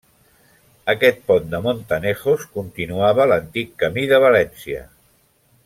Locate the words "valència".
4.27-4.85